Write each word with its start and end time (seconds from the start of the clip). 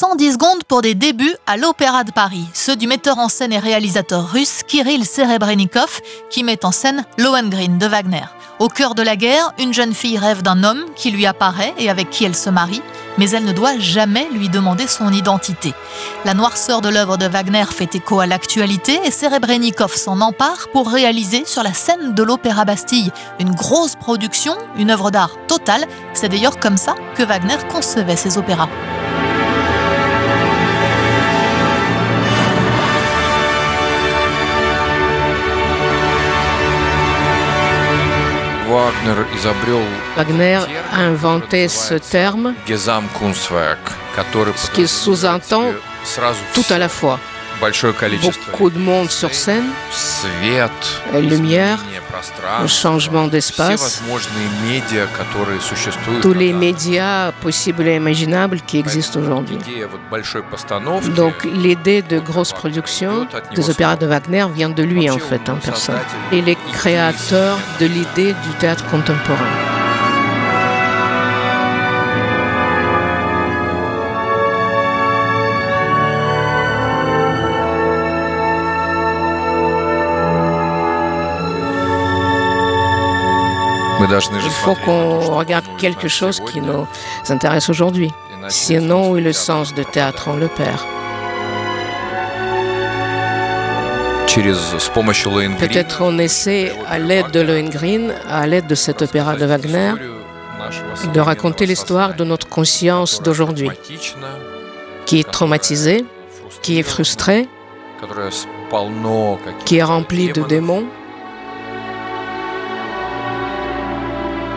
110 0.00 0.32
secondes 0.32 0.64
pour 0.64 0.80
des 0.80 0.94
débuts 0.94 1.36
à 1.46 1.58
l'Opéra 1.58 2.04
de 2.04 2.10
Paris, 2.10 2.46
ceux 2.54 2.74
du 2.74 2.86
metteur 2.86 3.18
en 3.18 3.28
scène 3.28 3.52
et 3.52 3.58
réalisateur 3.58 4.32
russe 4.32 4.62
Kirill 4.66 5.04
Serebrennikov, 5.04 6.00
qui 6.30 6.42
met 6.42 6.64
en 6.64 6.72
scène 6.72 7.04
Lohengrin 7.18 7.76
de 7.76 7.84
Wagner. 7.84 8.24
Au 8.60 8.68
cœur 8.68 8.94
de 8.94 9.02
la 9.02 9.16
guerre, 9.16 9.52
une 9.58 9.74
jeune 9.74 9.92
fille 9.92 10.16
rêve 10.16 10.40
d'un 10.40 10.64
homme 10.64 10.86
qui 10.96 11.10
lui 11.10 11.26
apparaît 11.26 11.74
et 11.76 11.90
avec 11.90 12.08
qui 12.08 12.24
elle 12.24 12.34
se 12.34 12.48
marie, 12.48 12.80
mais 13.18 13.28
elle 13.28 13.44
ne 13.44 13.52
doit 13.52 13.78
jamais 13.78 14.26
lui 14.32 14.48
demander 14.48 14.86
son 14.86 15.12
identité. 15.12 15.74
La 16.24 16.32
noirceur 16.32 16.80
de 16.80 16.88
l'œuvre 16.88 17.18
de 17.18 17.26
Wagner 17.26 17.66
fait 17.70 17.94
écho 17.94 18.20
à 18.20 18.26
l'actualité 18.26 19.00
et 19.04 19.10
Serebrennikov 19.10 19.94
s'en 19.94 20.22
empare 20.22 20.68
pour 20.72 20.90
réaliser 20.90 21.44
sur 21.44 21.62
la 21.62 21.74
scène 21.74 22.14
de 22.14 22.22
l'Opéra 22.22 22.64
Bastille 22.64 23.12
une 23.38 23.54
grosse 23.54 23.96
production, 23.96 24.56
une 24.78 24.92
œuvre 24.92 25.10
d'art 25.10 25.36
totale. 25.46 25.84
C'est 26.14 26.30
d'ailleurs 26.30 26.58
comme 26.58 26.78
ça 26.78 26.94
que 27.16 27.22
Wagner 27.22 27.58
concevait 27.70 28.16
ses 28.16 28.38
opéras. 28.38 28.70
Wagner 40.16 40.60
a 40.92 41.00
inventé 41.00 41.68
ce 41.68 41.94
terme, 41.94 42.54
ce 44.56 44.70
qui 44.70 44.86
sous-entend 44.86 45.64
tout 46.54 46.64
à 46.70 46.78
la 46.78 46.88
fois. 46.88 47.18
Beaucoup 48.22 48.70
de 48.70 48.78
monde 48.78 49.10
sur 49.10 49.34
scène, 49.34 49.66
lumière, 51.14 51.78
changement 52.66 53.26
d'espace, 53.26 54.02
tous 56.22 56.32
les 56.32 56.52
médias 56.52 57.32
possibles 57.32 57.86
et 57.86 57.96
imaginables 57.96 58.60
qui 58.62 58.78
existent 58.78 59.20
aujourd'hui. 59.20 59.58
Donc 61.14 61.44
l'idée 61.44 62.02
de 62.02 62.18
grosse 62.18 62.52
production 62.52 63.26
des 63.54 63.70
opéras 63.70 63.96
de 63.96 64.06
Wagner 64.06 64.46
vient 64.54 64.70
de 64.70 64.82
lui 64.82 65.10
en 65.10 65.18
fait 65.18 65.48
en 65.48 65.56
personne. 65.56 65.98
Il 66.32 66.48
est 66.48 66.58
créateur 66.72 67.58
de 67.78 67.86
l'idée 67.86 68.32
du 68.32 68.50
théâtre 68.58 68.86
contemporain. 68.90 69.69
Il 84.02 84.50
faut 84.50 84.74
qu'on 84.74 85.18
regarde 85.36 85.66
quelque 85.78 86.08
chose 86.08 86.40
qui 86.50 86.60
nous 86.60 86.86
intéresse 87.28 87.68
aujourd'hui. 87.68 88.10
Sinon, 88.48 89.10
oui, 89.10 89.22
le 89.22 89.32
sens 89.32 89.74
de 89.74 89.82
théâtre, 89.82 90.28
on 90.28 90.36
le 90.36 90.48
perd. 90.48 90.80
Peut-être 95.58 96.02
on 96.02 96.18
essaie, 96.18 96.72
à 96.88 96.98
l'aide 96.98 97.30
de 97.32 97.40
Lohengrin, 97.40 98.10
à 98.28 98.46
l'aide 98.46 98.68
de 98.68 98.74
cet 98.74 99.02
opéra 99.02 99.36
de 99.36 99.44
Wagner, 99.44 99.92
de 101.12 101.20
raconter 101.20 101.66
l'histoire 101.66 102.14
de 102.14 102.24
notre 102.24 102.48
conscience 102.48 103.22
d'aujourd'hui, 103.22 103.70
qui 105.04 105.20
est 105.20 105.30
traumatisée, 105.30 106.04
qui 106.62 106.78
est 106.78 106.84
frustrée, 106.84 107.48
qui 109.64 109.76
est 109.76 109.82
remplie 109.82 110.32
de 110.32 110.42
démons, 110.42 110.86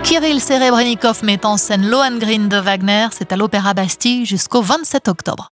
Kirill 0.04 0.42
Serebrennikov 0.42 1.24
met 1.24 1.46
en 1.46 1.58
scène 1.58 1.90
Lohengrin 1.90 2.48
de 2.48 2.58
Wagner, 2.58 3.08
c'est 3.12 3.32
à 3.32 3.38
l'Opéra 3.38 3.74
Bastille 3.74 4.26
jusqu'au 4.26 4.62
27 4.62 5.08
octobre. 5.08 5.50